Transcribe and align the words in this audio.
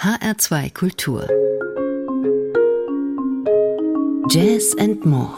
HR2 0.00 0.72
Kultur. 0.74 1.26
Jazz 4.30 4.76
and 4.78 5.04
More. 5.04 5.34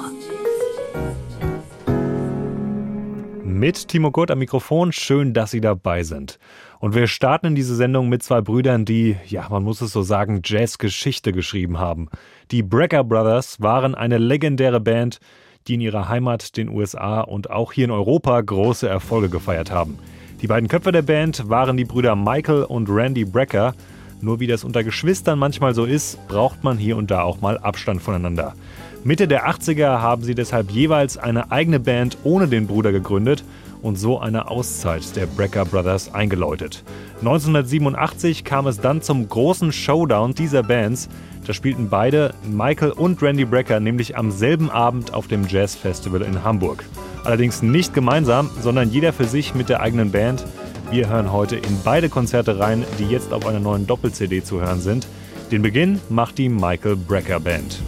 Mit 3.43 3.89
Timo 3.89 4.11
Kurt 4.11 4.31
am 4.31 4.41
Mikrofon, 4.41 4.93
schön, 4.93 5.33
dass 5.33 5.53
Sie 5.53 5.63
dabei 5.63 6.03
sind. 6.03 6.39
Und 6.79 6.95
wir 6.95 7.07
starten 7.07 7.47
in 7.47 7.55
diese 7.55 7.75
Sendung 7.75 8.11
mit 8.11 8.23
zwei 8.23 8.43
Brüdern, 8.43 8.85
die, 8.85 9.17
ja, 9.27 9.47
man 9.49 9.63
muss 9.63 9.81
es 9.81 9.93
so 9.93 10.03
sagen, 10.03 10.43
Jazzgeschichte 10.45 11.33
geschrieben 11.33 11.79
haben. 11.79 12.11
Die 12.51 12.63
Brecker 12.63 13.03
Brothers 13.03 13.63
waren 13.63 13.95
eine 13.95 14.19
legendäre 14.19 14.81
Band, 14.81 15.21
die 15.69 15.75
in 15.77 15.81
ihrer 15.81 16.11
Heimat, 16.11 16.59
den 16.59 16.69
USA 16.69 17.23
und 17.23 17.49
auch 17.49 17.73
hier 17.73 17.87
in 17.87 17.91
Europa 17.91 18.39
große 18.39 18.87
Erfolge 18.87 19.31
gefeiert 19.31 19.71
haben. 19.71 19.99
Die 20.43 20.49
beiden 20.49 20.69
Köpfe 20.69 20.93
der 20.93 21.01
Band 21.01 21.49
waren 21.49 21.79
die 21.79 21.87
Brüder 21.87 22.15
Michael 22.15 22.65
und 22.65 22.91
Randy 22.91 23.25
Brecker. 23.25 23.75
Nur 24.23 24.41
wie 24.41 24.47
das 24.47 24.65
unter 24.65 24.85
Geschwistern 24.85 25.39
manchmal 25.39 25.75
so 25.75 25.85
ist, 25.85 26.19
braucht 26.29 26.63
man 26.63 26.77
hier 26.77 26.97
und 26.97 27.11
da 27.11 27.23
auch 27.23 27.41
mal 27.41 27.59
Abstand 27.59 28.03
voneinander. 28.03 28.55
Mitte 29.03 29.27
der 29.27 29.49
80er 29.49 30.01
haben 30.01 30.25
sie 30.25 30.35
deshalb 30.35 30.71
jeweils 30.71 31.17
eine 31.17 31.51
eigene 31.51 31.81
Band 31.81 32.19
ohne 32.23 32.49
den 32.49 32.67
Bruder 32.67 32.93
gegründet 32.93 33.45
und 33.81 33.99
so 33.99 34.19
eine 34.19 34.51
Auszeit 34.51 35.17
der 35.17 35.25
Brecker 35.25 35.65
Brothers 35.65 36.13
eingeläutet. 36.13 36.85
1987 37.21 38.45
kam 38.45 38.67
es 38.67 38.79
dann 38.79 39.01
zum 39.01 39.27
großen 39.27 39.73
Showdown 39.73 40.35
dieser 40.35 40.63
Bands. 40.63 41.09
Da 41.47 41.55
spielten 41.55 41.89
beide, 41.89 42.35
Michael 42.47 42.93
und 42.93 43.23
Randy 43.23 43.47
Brecker, 43.47 43.81
nämlich 43.81 44.19
am 44.19 44.31
selben 44.31 44.71
Abend 44.71 45.15
auf 45.15 45.29
dem 45.29 45.47
Jazz 45.49 45.75
Festival 45.75 46.21
in 46.21 46.45
Hamburg. 46.45 46.85
Allerdings 47.25 47.63
nicht 47.63 47.95
gemeinsam, 47.95 48.51
sondern 48.61 48.91
jeder 48.91 49.15
für 49.15 49.25
sich 49.25 49.55
mit 49.55 49.71
der 49.71 49.81
eigenen 49.81 50.11
Band. 50.11 50.45
Wir 50.91 51.09
hören 51.09 51.31
heute 51.31 51.55
in 51.55 51.81
beide 51.85 52.09
Konzerte 52.09 52.59
rein, 52.59 52.85
die 52.99 53.05
jetzt 53.05 53.33
auf 53.33 53.47
einer 53.47 53.61
neuen 53.61 53.87
Doppel-CD 53.87 54.43
zu 54.43 54.61
hören 54.61 54.81
sind. 54.81 55.07
Den 55.53 55.63
Beginn 55.63 56.01
macht 56.09 56.37
die 56.37 56.49
Michael 56.49 56.97
Brecker 56.97 57.39
Band. 57.39 57.81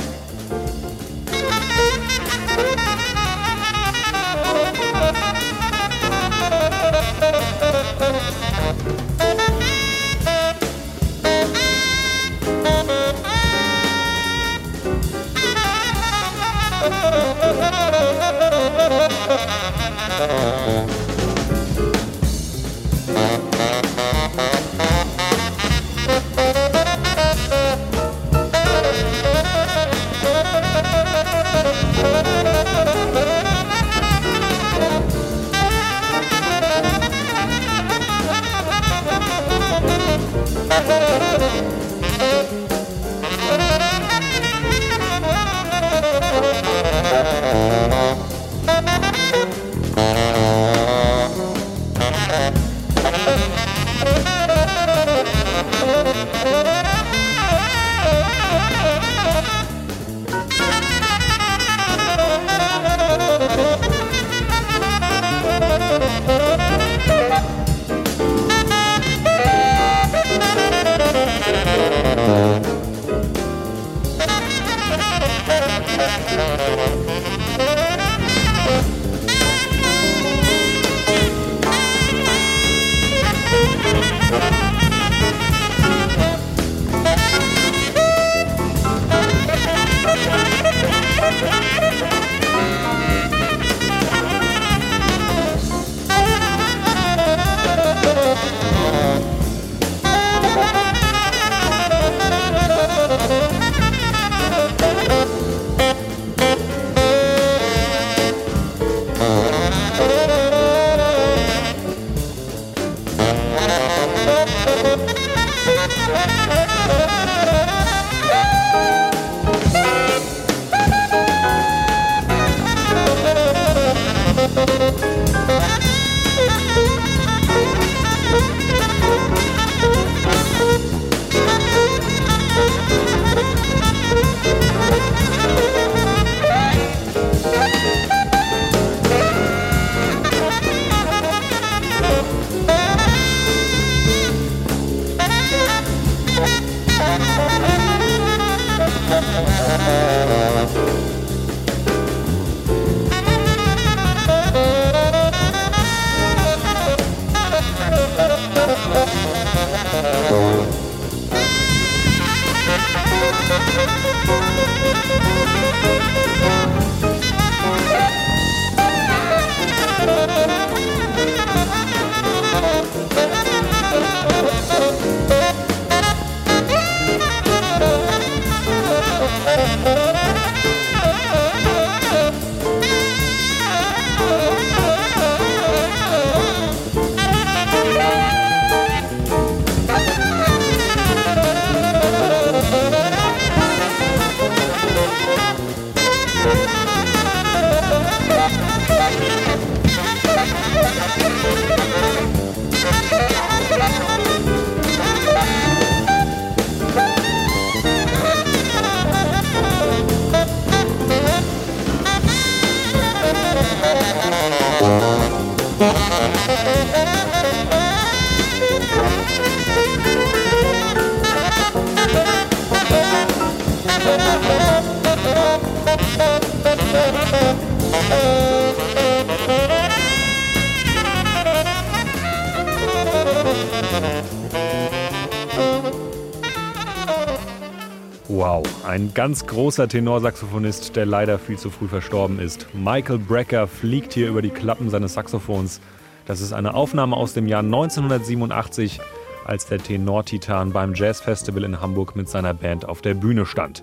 Wow, 238.30 238.62
ein 238.86 239.12
ganz 239.14 239.46
großer 239.46 239.88
Tenorsaxophonist, 239.88 240.94
der 240.94 241.06
leider 241.06 241.38
viel 241.38 241.58
zu 241.58 241.70
früh 241.70 241.88
verstorben 241.88 242.38
ist. 242.38 242.66
Michael 242.72 243.18
Brecker 243.18 243.66
fliegt 243.66 244.12
hier 244.12 244.28
über 244.28 244.42
die 244.42 244.50
Klappen 244.50 244.90
seines 244.90 245.14
Saxophons. 245.14 245.80
Das 246.28 246.42
ist 246.42 246.52
eine 246.52 246.74
Aufnahme 246.74 247.16
aus 247.16 247.32
dem 247.32 247.48
Jahr 247.48 247.62
1987, 247.62 249.00
als 249.46 249.64
der 249.64 249.78
Tenor-Titan 249.78 250.72
beim 250.72 250.92
Jazzfestival 250.92 251.64
in 251.64 251.80
Hamburg 251.80 252.16
mit 252.16 252.28
seiner 252.28 252.52
Band 252.52 252.86
auf 252.86 253.00
der 253.00 253.14
Bühne 253.14 253.46
stand. 253.46 253.82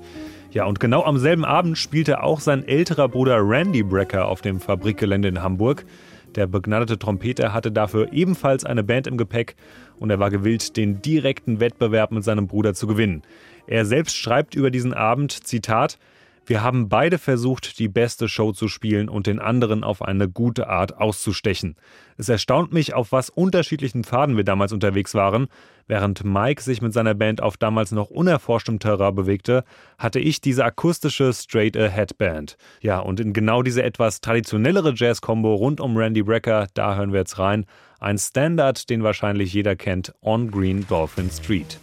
Ja, 0.51 0.65
und 0.65 0.80
genau 0.80 1.03
am 1.03 1.18
selben 1.18 1.44
Abend 1.44 1.75
spielte 1.75 2.21
auch 2.21 2.39
sein 2.39 2.63
älterer 2.68 3.09
Bruder 3.09 3.39
Randy 3.42 3.81
Brecker 3.81 4.27
auf 4.27 4.42
dem 4.42 4.59
Fabrikgelände 4.59 5.27
in 5.27 5.42
Hamburg. 5.42 5.88
Der 6.36 6.45
begnadete 6.45 7.00
Trompeter 7.00 7.51
hatte 7.51 7.71
dafür 7.71 8.13
ebenfalls 8.13 8.63
eine 8.63 8.83
Band 8.83 9.07
im 9.07 9.18
Gepäck 9.18 9.56
und 9.98 10.12
er 10.12 10.19
war 10.19 10.30
gewillt, 10.30 10.77
den 10.77 11.01
direkten 11.01 11.59
Wettbewerb 11.59 12.12
mit 12.12 12.24
seinem 12.24 12.45
Bruder 12.45 12.75
zu 12.75 12.86
gewinnen. 12.86 13.24
Er 13.65 13.86
selbst 13.86 14.15
schreibt 14.15 14.53
über 14.53 14.69
diesen 14.69 14.94
Abend, 14.94 15.31
Zitat, 15.31 15.98
wir 16.45 16.62
haben 16.62 16.89
beide 16.89 17.18
versucht, 17.18 17.80
die 17.80 17.88
beste 17.88 18.30
Show 18.30 18.51
zu 18.51 18.68
spielen 18.68 19.09
und 19.09 19.27
den 19.27 19.39
anderen 19.39 19.83
auf 19.83 20.01
eine 20.01 20.30
gute 20.30 20.69
Art 20.69 20.97
auszustechen. 20.97 21.75
Es 22.18 22.30
erstaunt 22.30 22.71
mich, 22.71 22.94
auf 22.94 23.12
was 23.12 23.30
unterschiedlichen 23.30 24.03
Pfaden 24.03 24.38
wir 24.38 24.44
damals 24.44 24.71
unterwegs 24.71 25.15
waren. 25.15 25.47
Während 25.88 26.24
Mike 26.24 26.62
sich 26.62 26.81
mit 26.81 26.94
seiner 26.94 27.13
Band 27.13 27.42
auf 27.42 27.57
damals 27.57 27.92
noch 27.92 28.09
unerforschtem 28.09 28.80
Terrain 28.80 29.15
bewegte, 29.15 29.63
hatte 29.97 30.19
ich 30.19 30.42
diese 30.42 30.63
akustische 30.63 31.33
Straight 31.33 31.75
Ahead 31.77 32.18
Band. 32.18 32.57
Ja, 32.81 33.00
und 33.00 33.19
in 33.19 33.33
genau 33.33 33.62
diese 33.62 33.83
etwas 33.83 34.21
traditionellere 34.21 34.94
Jazz-Kombo 34.95 35.53
rund 35.56 35.81
um 35.81 35.98
Randy 35.98 36.24
Brecker, 36.24 36.68
da 36.74 36.95
hören 36.95 37.12
wir 37.12 37.19
jetzt 37.19 37.38
rein. 37.39 37.65
Ein 38.00 38.18
Standard, 38.18 38.89
den 38.89 39.03
wahrscheinlich 39.03 39.53
jeder 39.53 39.75
kennt, 39.75 40.13
On 40.21 40.50
Green 40.50 40.86
Dolphin 40.88 41.30
Street. 41.30 41.80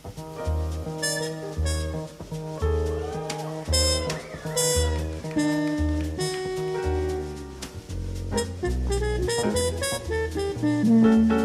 Abend 11.02 11.41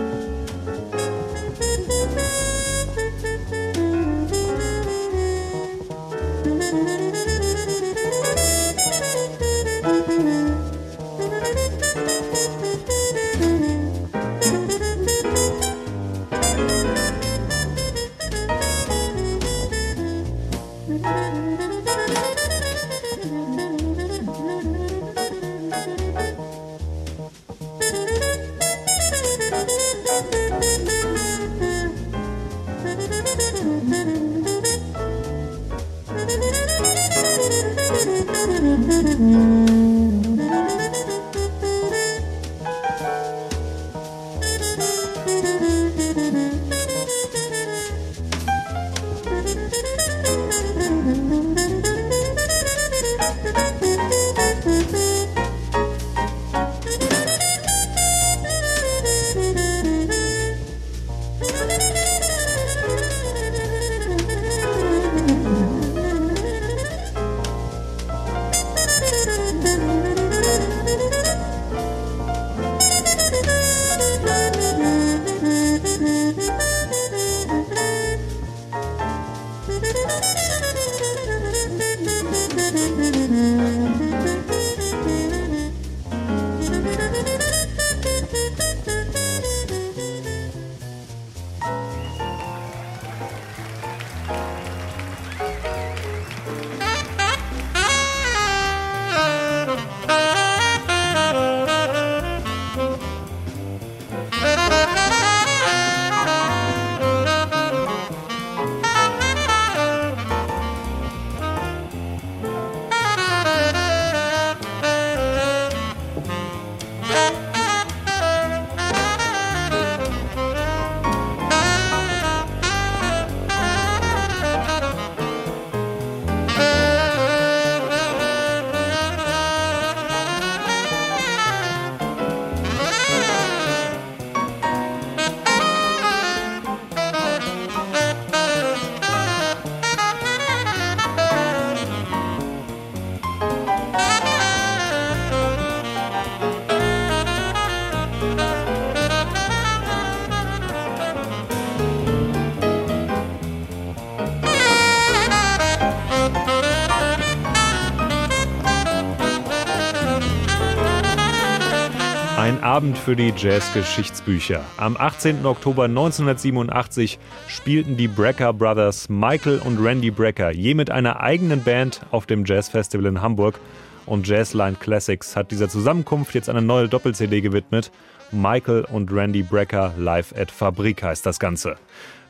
für 163.08 163.16
die 163.16 163.32
Jazz-Geschichtsbücher. 163.34 164.66
Am 164.76 164.98
18. 164.98 165.46
Oktober 165.46 165.86
1987 165.86 167.20
spielten 167.48 167.96
die 167.96 168.10
Brecker 168.10 168.52
Brothers 168.52 169.08
Michael 169.08 169.60
und 169.60 169.82
Randy 169.82 170.12
Brecker 170.12 170.52
je 170.52 170.74
mit 170.74 170.92
einer 170.92 171.22
eigenen 171.22 171.64
Band 171.64 172.02
auf 172.12 172.26
dem 172.26 172.44
Jazzfestival 172.44 173.06
in 173.06 173.22
Hamburg. 173.22 173.62
Und 174.06 174.28
Jazzline 174.28 174.76
Classics 174.76 175.38
hat 175.38 175.52
dieser 175.52 175.70
Zusammenkunft 175.70 176.36
jetzt 176.36 176.50
eine 176.50 176.62
neue 176.62 176.90
Doppel-CD 176.90 177.40
gewidmet. 177.40 177.94
Michael 178.34 178.84
und 178.92 179.10
Randy 179.10 179.42
Brecker 179.42 179.94
live 179.98 180.36
at 180.38 180.52
Fabrik 180.52 181.02
heißt 181.02 181.26
das 181.26 181.40
Ganze. 181.40 181.78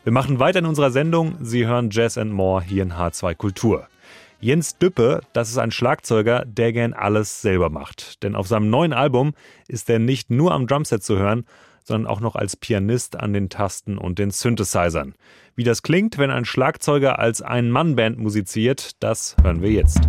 Wir 0.04 0.14
machen 0.14 0.38
weiter 0.38 0.60
in 0.60 0.68
unserer 0.68 0.92
Sendung. 0.92 1.40
Sie 1.42 1.66
hören 1.66 1.90
Jazz 1.90 2.20
and 2.20 2.32
More 2.32 2.62
hier 2.62 2.84
in 2.84 2.94
H2 2.94 3.34
Kultur. 3.34 3.88
Jens 4.40 4.78
Düppe, 4.78 5.22
das 5.34 5.50
ist 5.50 5.58
ein 5.58 5.72
Schlagzeuger, 5.72 6.46
der 6.46 6.72
gern 6.72 6.94
alles 6.94 7.42
selber 7.42 7.70
macht. 7.70 8.22
Denn 8.22 8.36
auf 8.36 8.48
seinem 8.48 8.70
neuen 8.70 8.94
Album 8.94 9.34
ist 9.68 9.90
er 9.90 9.98
nicht 9.98 10.30
nur 10.30 10.52
am 10.54 10.68
Drumset 10.68 11.04
zu 11.04 11.18
hören, 11.18 11.46
sondern 11.84 12.12
auch 12.12 12.20
noch 12.20 12.36
als 12.36 12.56
Pianist 12.56 13.20
an 13.20 13.34
den 13.34 13.50
Tasten 13.50 13.98
und 13.98 14.20
den 14.20 14.30
Synthesizern. 14.30 15.16
Wie 15.56 15.64
das 15.64 15.82
klingt, 15.82 16.20
wenn 16.20 16.30
ein 16.30 16.46
Schlagzeuger 16.46 17.18
als 17.18 17.42
Ein-Mann-Band 17.42 18.20
musiziert, 18.20 18.92
das 19.02 19.36
hören 19.42 19.62
wir 19.62 19.72
jetzt. 19.72 20.02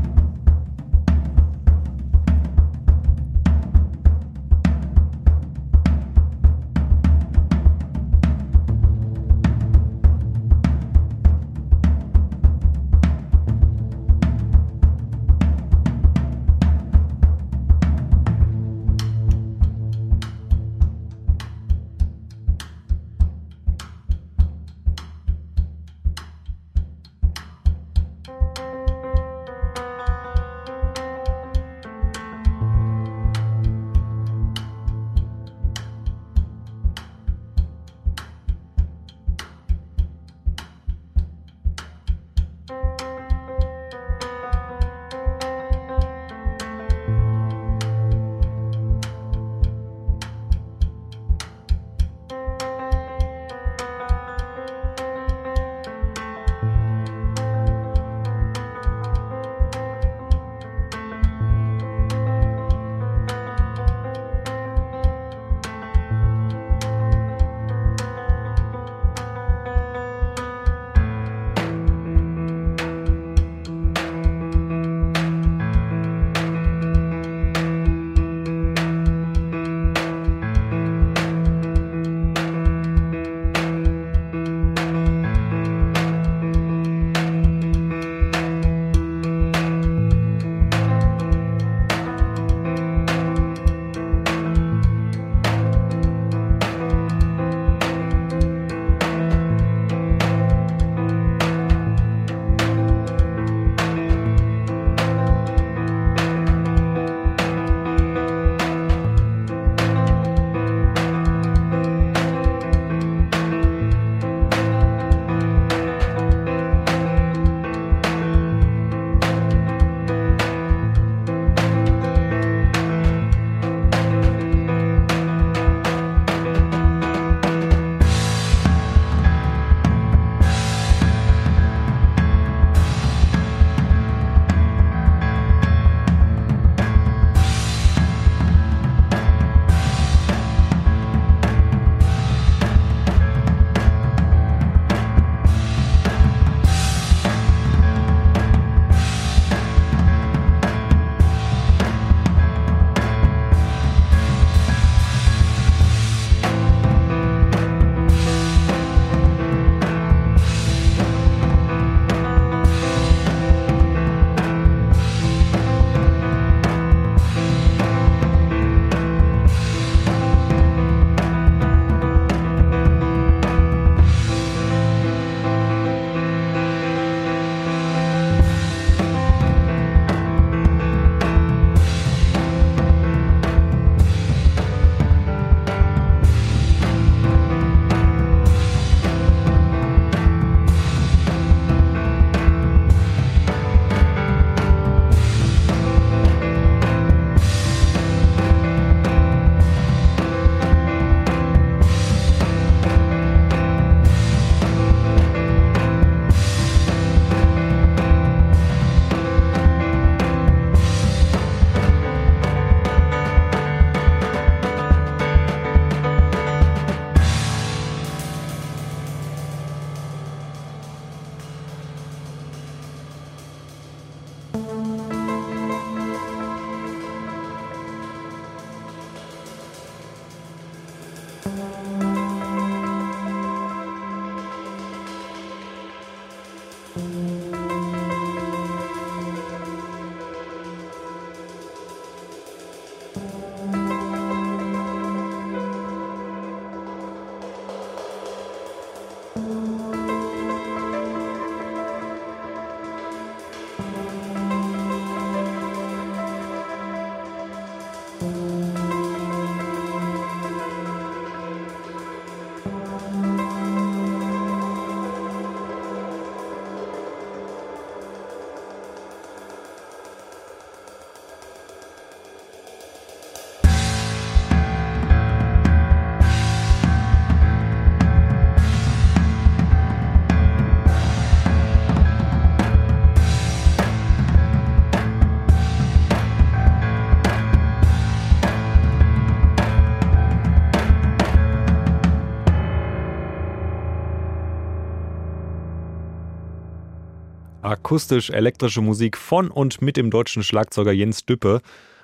Akustisch-elektrische 297.88 298.82
Musik 298.82 299.16
von 299.16 299.50
und 299.50 299.80
mit 299.80 299.96
dem 299.96 300.10
deutschen 300.10 300.42
Schlagzeuger 300.42 300.92
Jens 300.92 301.24
Düppe. 301.24 301.62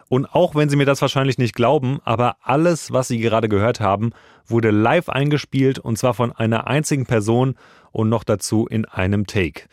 Und 0.08 0.24
auch 0.24 0.54
wenn 0.54 0.70
Sie 0.70 0.76
mir 0.76 0.86
das 0.86 1.02
wahrscheinlich 1.02 1.36
nicht 1.36 1.54
glauben, 1.54 2.00
aber 2.04 2.36
alles, 2.40 2.90
was 2.90 3.09
Sie 3.09 3.18
gerade 3.18 3.50
gehört 3.50 3.80
haben, 3.80 4.12
wurde 4.46 4.70
live 4.70 5.11
eingespielt 5.11 5.78
und 5.78 5.98
zwar 5.98 6.14
von 6.14 6.32
einer 6.32 6.68
einzigen 6.68 7.04
Person 7.04 7.56
und 7.92 8.09
noch 8.09 8.24
dazu 8.24 8.66
in 8.66 8.87
einem 8.87 9.26
Take. 9.26 9.64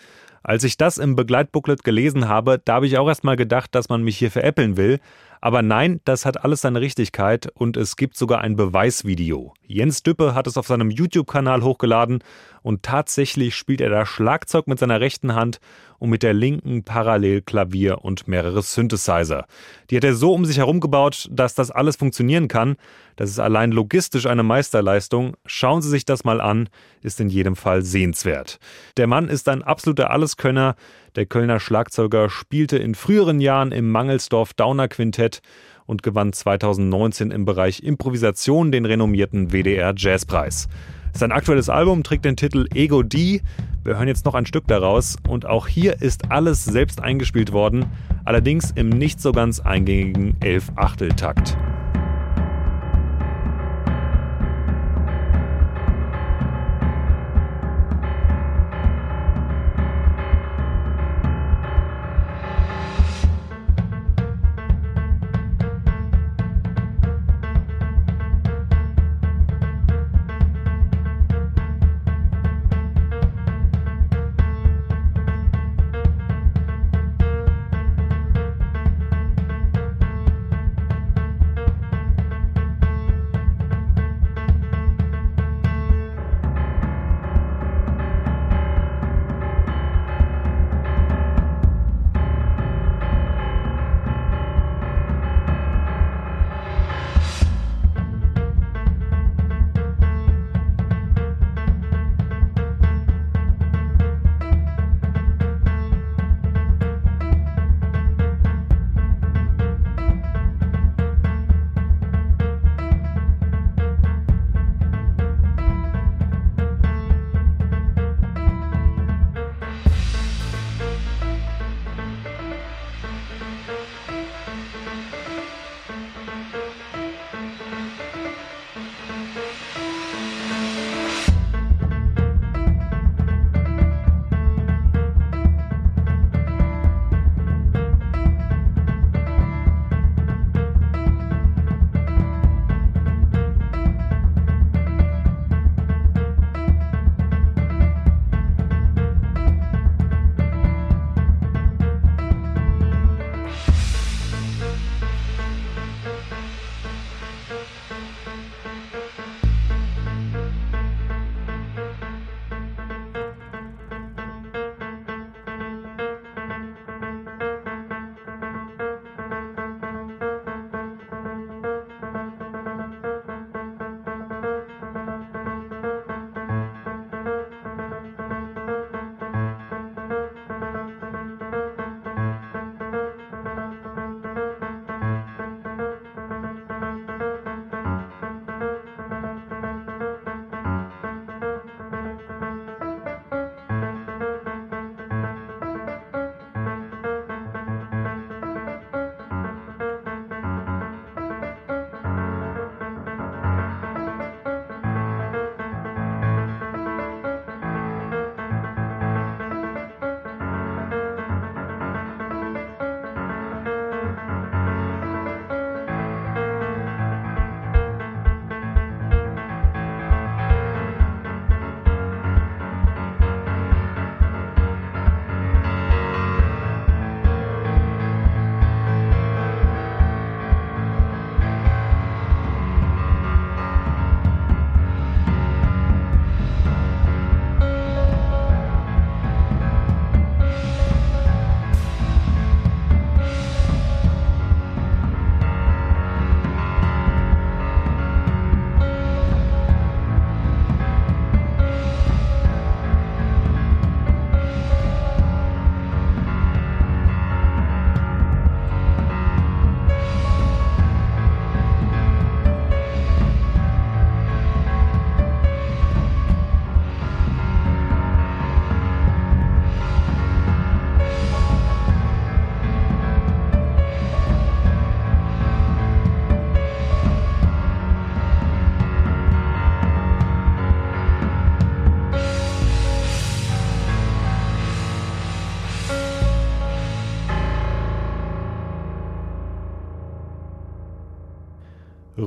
Als 0.44 0.66
ich 0.66 0.76
das 0.76 0.98
im 0.98 1.16
Begleitbooklet 1.16 1.86
gelesen 1.86 2.28
habe, 2.28 2.60
da 2.66 2.74
habe 2.74 2.88
ich 2.88 2.98
auch 2.98 3.08
erstmal 3.08 3.38
gedacht, 3.38 3.74
dass 3.74 3.88
man 3.88 4.04
mich 4.04 4.18
hier 4.18 4.32
veräppeln 4.32 4.76
will. 4.76 5.00
Aber 5.42 5.64
nein, 5.64 6.00
das 6.06 6.26
hat 6.26 6.46
alles 6.46 6.62
seine 6.62 6.82
Richtigkeit 6.82 7.48
und 7.56 7.76
es 7.76 7.96
gibt 7.96 8.16
sogar 8.16 8.42
ein 8.42 8.56
Beweisvideo. 8.56 9.56
Jens 9.66 10.04
Düppe 10.04 10.36
hat 10.36 10.46
es 10.46 10.56
auf 10.56 10.68
seinem 10.68 10.92
YouTube-Kanal 10.92 11.64
hochgeladen 11.64 12.24
und 12.62 12.84
tatsächlich 12.84 13.56
spielt 13.56 13.82
er 13.82 13.90
da 13.90 14.06
Schlagzeug 14.06 14.68
mit 14.68 14.78
seiner 14.78 15.02
rechten 15.02 15.34
Hand 15.34 15.60
und 15.98 16.12
mit 16.12 16.22
der 16.22 16.34
linken 16.34 16.84
parallel 16.84 17.42
Klavier 17.42 18.04
und 18.04 18.28
mehrere 18.28 18.62
Synthesizer. 18.62 19.46
Die 19.90 19.98
hat 19.98 20.04
er 20.04 20.14
so 20.14 20.32
um 20.34 20.46
sich 20.46 20.58
herum 20.58 20.80
gebaut, 20.80 21.28
dass 21.32 21.56
das 21.56 21.72
alles 21.72 21.96
funktionieren 21.96 22.48
kann. 22.48 22.76
Das 23.16 23.30
ist 23.30 23.40
allein 23.40 23.72
logistisch 23.72 24.28
eine 24.28 24.44
Meisterleistung. 24.44 25.36
Schauen 25.46 25.82
Sie 25.82 25.90
sich 25.90 26.06
das 26.06 26.24
mal 26.24 26.40
an, 26.40 26.70
ist 27.02 27.20
in 27.20 27.30
jedem 27.30 27.56
Fall 27.56 27.82
sehenswert. 27.82 28.60
Der 28.98 29.08
Mann 29.08 29.28
ist 29.28 29.50
ein 29.50 29.64
absoluter 29.64 30.12
Alleskönner. 30.12 30.76
Der 31.18 31.26
Kölner 31.26 31.60
Schlagzeuger 31.60 32.30
spielte 32.30 32.78
in 32.78 32.96
früheren 32.96 33.42
Jahren 33.42 33.74
im 33.74 33.92
Mangelsdorf 33.92 34.54
Downer 34.54 34.88
Quintett 34.88 35.42
und 35.86 36.04
gewann 36.04 36.32
2019 36.32 37.32
im 37.32 37.44
Bereich 37.44 37.84
Improvisation 37.84 38.72
den 38.72 38.86
renommierten 38.86 39.52
WDR 39.52 39.94
Jazzpreis. 39.98 40.70
Sein 41.14 41.34
aktuelles 41.34 41.68
Album 41.68 42.04
trägt 42.04 42.24
den 42.24 42.38
Titel 42.38 42.66
Ego 42.74 43.04
D. 43.04 43.42
Wir 43.84 43.98
hören 43.98 44.08
jetzt 44.08 44.24
noch 44.24 44.36
ein 44.36 44.46
Stück 44.46 44.68
daraus 44.68 45.18
und 45.28 45.46
auch 45.46 45.68
hier 45.68 46.02
ist 46.02 46.32
alles 46.32 46.64
selbst 46.64 47.02
eingespielt 47.02 47.52
worden, 47.52 47.88
allerdings 48.24 48.72
im 48.72 48.88
nicht 48.88 49.20
so 49.20 49.34
ganz 49.34 49.60
eingängigen 49.60 50.38
Elf-Achtel-Takt. 50.40 51.58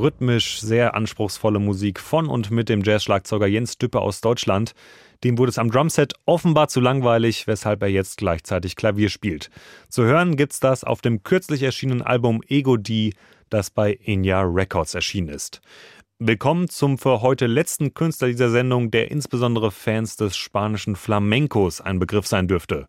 Rhythmisch 0.04 0.60
sehr 0.60 0.94
anspruchsvolle 0.94 1.58
Musik 1.58 1.98
von 1.98 2.28
und 2.28 2.50
mit 2.50 2.68
dem 2.68 2.82
Jazzschlagzeuger 2.82 3.46
Jens 3.46 3.78
Düppe 3.78 4.02
aus 4.02 4.20
Deutschland. 4.20 4.74
Dem 5.24 5.38
wurde 5.38 5.48
es 5.48 5.56
am 5.56 5.70
Drumset 5.70 6.12
offenbar 6.26 6.68
zu 6.68 6.80
langweilig, 6.82 7.46
weshalb 7.46 7.80
er 7.80 7.88
jetzt 7.88 8.18
gleichzeitig 8.18 8.76
Klavier 8.76 9.08
spielt. 9.08 9.48
Zu 9.88 10.04
hören 10.04 10.36
gibt's 10.36 10.60
das 10.60 10.84
auf 10.84 11.00
dem 11.00 11.22
kürzlich 11.22 11.62
erschienenen 11.62 12.02
Album 12.02 12.42
Ego 12.46 12.76
D, 12.76 13.14
das 13.48 13.70
bei 13.70 13.98
Enya 14.04 14.42
Records 14.42 14.94
erschienen 14.94 15.30
ist. 15.30 15.62
Willkommen 16.20 16.68
zum 16.68 16.96
für 16.96 17.22
heute 17.22 17.48
letzten 17.48 17.92
Künstler 17.92 18.29
dieser 18.29 18.48
Sendung, 18.48 18.92
der 18.92 19.11
insbesondere 19.11 19.72
Fans 19.72 20.14
des 20.14 20.37
spanischen 20.37 20.94
Flamencos 20.94 21.81
ein 21.81 21.98
Begriff 21.98 22.29
sein 22.29 22.46
dürfte. 22.46 22.87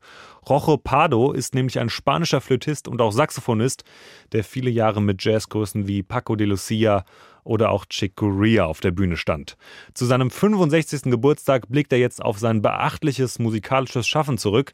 Rojo 0.47 0.77
Pardo 0.77 1.31
ist 1.31 1.55
nämlich 1.55 1.79
ein 1.79 1.89
spanischer 1.89 2.39
Flötist 2.39 2.87
und 2.87 3.01
auch 3.01 3.11
Saxophonist, 3.11 3.83
der 4.31 4.43
viele 4.43 4.69
Jahre 4.69 5.01
mit 5.01 5.23
Jazzgrößen 5.23 5.87
wie 5.87 6.03
Paco 6.03 6.35
de 6.35 6.45
Lucia 6.45 7.03
oder 7.45 7.69
auch 7.69 7.85
Chick 7.85 8.17
Corea 8.17 8.65
auf 8.65 8.81
der 8.81 8.91
Bühne 8.91 9.15
stand. 9.15 9.55
Zu 9.93 10.05
seinem 10.05 10.29
65. 10.29 11.03
Geburtstag 11.03 11.69
blickt 11.69 11.93
er 11.93 11.99
jetzt 11.99 12.21
auf 12.21 12.37
sein 12.39 12.61
beachtliches 12.61 13.39
musikalisches 13.39 14.05
Schaffen 14.05 14.37
zurück. 14.37 14.73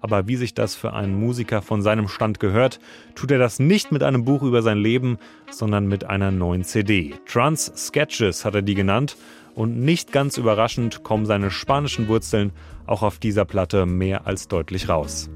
Aber 0.00 0.26
wie 0.26 0.36
sich 0.36 0.54
das 0.54 0.74
für 0.74 0.94
einen 0.94 1.14
Musiker 1.14 1.62
von 1.62 1.82
seinem 1.82 2.08
Stand 2.08 2.40
gehört, 2.40 2.80
tut 3.14 3.30
er 3.30 3.38
das 3.38 3.58
nicht 3.58 3.92
mit 3.92 4.02
einem 4.02 4.24
Buch 4.24 4.42
über 4.42 4.62
sein 4.62 4.78
Leben, 4.78 5.18
sondern 5.50 5.86
mit 5.86 6.04
einer 6.04 6.30
neuen 6.30 6.64
CD. 6.64 7.14
Trans 7.26 7.72
Sketches 7.76 8.44
hat 8.44 8.54
er 8.54 8.62
die 8.62 8.74
genannt. 8.74 9.16
Und 9.54 9.78
nicht 9.78 10.12
ganz 10.12 10.38
überraschend 10.38 11.02
kommen 11.02 11.26
seine 11.26 11.50
spanischen 11.50 12.08
Wurzeln 12.08 12.52
auch 12.86 13.02
auf 13.02 13.18
dieser 13.18 13.44
Platte 13.44 13.84
mehr 13.84 14.26
als 14.26 14.48
deutlich 14.48 14.88
raus. 14.88 15.28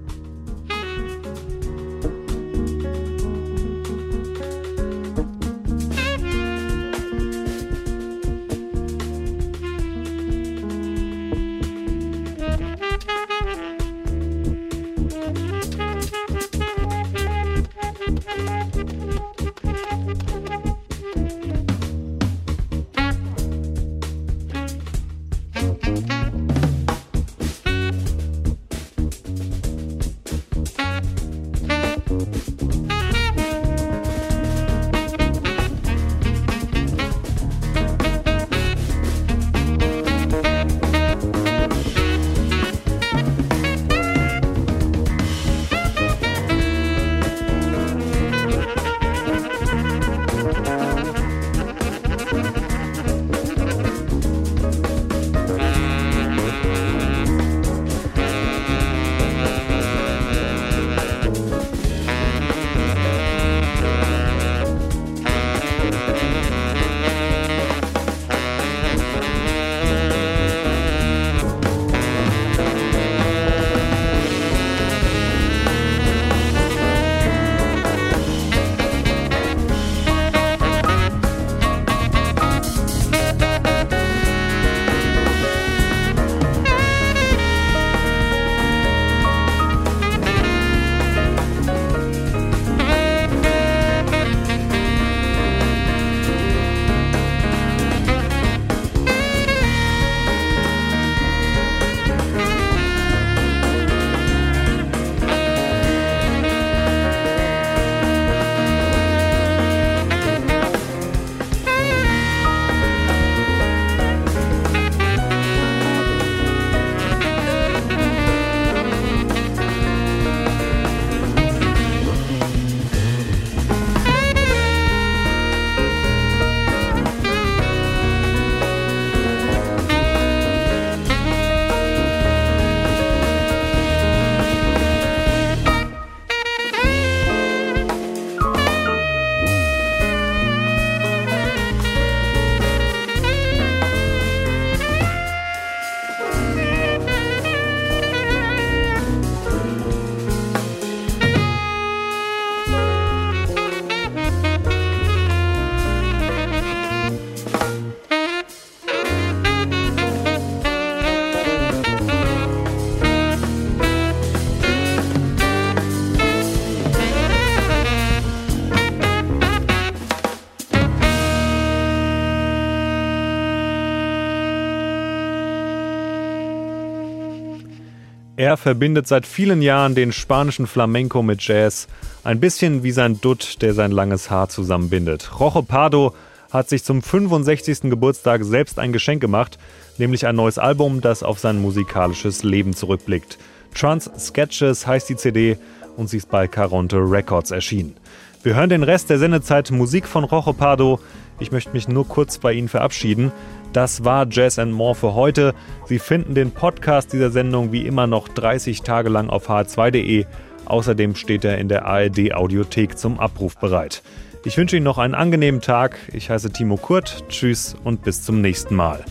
Er 178.38 178.58
verbindet 178.58 179.08
seit 179.08 179.24
vielen 179.26 179.62
Jahren 179.62 179.94
den 179.94 180.12
spanischen 180.12 180.66
Flamenco 180.66 181.22
mit 181.22 181.40
Jazz, 181.40 181.88
ein 182.22 182.38
bisschen 182.38 182.82
wie 182.82 182.90
sein 182.90 183.18
Dutt, 183.18 183.62
der 183.62 183.72
sein 183.72 183.90
langes 183.90 184.30
Haar 184.30 184.50
zusammenbindet. 184.50 185.40
Rojo 185.40 185.62
Pardo 185.62 186.14
hat 186.50 186.68
sich 186.68 186.84
zum 186.84 187.00
65. 187.00 187.88
Geburtstag 187.88 188.44
selbst 188.44 188.78
ein 188.78 188.92
Geschenk 188.92 189.22
gemacht, 189.22 189.58
nämlich 189.96 190.26
ein 190.26 190.36
neues 190.36 190.58
Album, 190.58 191.00
das 191.00 191.22
auf 191.22 191.38
sein 191.38 191.62
musikalisches 191.62 192.42
Leben 192.42 192.74
zurückblickt. 192.74 193.38
Trans 193.74 194.10
Sketches 194.18 194.86
heißt 194.86 195.08
die 195.08 195.16
CD 195.16 195.56
und 195.96 196.10
sie 196.10 196.18
ist 196.18 196.28
bei 196.28 196.46
Caronte 196.46 196.98
Records 196.98 197.52
erschienen. 197.52 197.96
Wir 198.42 198.54
hören 198.54 198.68
den 198.68 198.82
Rest 198.82 199.08
der 199.08 199.18
Sendezeit 199.18 199.70
Musik 199.70 200.06
von 200.06 200.24
Rojo 200.24 200.52
Pardo. 200.52 201.00
Ich 201.40 201.52
möchte 201.52 201.72
mich 201.72 201.88
nur 201.88 202.06
kurz 202.06 202.36
bei 202.36 202.52
Ihnen 202.52 202.68
verabschieden. 202.68 203.32
Das 203.76 204.04
war 204.04 204.26
Jazz 204.30 204.58
and 204.58 204.72
More 204.72 204.94
für 204.94 205.12
heute. 205.12 205.54
Sie 205.84 205.98
finden 205.98 206.34
den 206.34 206.50
Podcast 206.50 207.12
dieser 207.12 207.30
Sendung 207.30 207.72
wie 207.72 207.86
immer 207.86 208.06
noch 208.06 208.26
30 208.26 208.80
Tage 208.80 209.10
lang 209.10 209.28
auf 209.28 209.50
h2.de. 209.50 210.24
Außerdem 210.64 211.14
steht 211.14 211.44
er 211.44 211.58
in 211.58 211.68
der 211.68 211.84
ARD 211.84 212.32
Audiothek 212.32 212.96
zum 212.96 213.20
Abruf 213.20 213.58
bereit. 213.58 214.02
Ich 214.46 214.56
wünsche 214.56 214.76
Ihnen 214.76 214.84
noch 214.84 214.96
einen 214.96 215.14
angenehmen 215.14 215.60
Tag. 215.60 215.98
Ich 216.14 216.30
heiße 216.30 216.52
Timo 216.52 216.78
Kurt. 216.78 217.24
Tschüss 217.28 217.76
und 217.84 218.02
bis 218.02 218.22
zum 218.22 218.40
nächsten 218.40 218.76
Mal. 218.76 219.04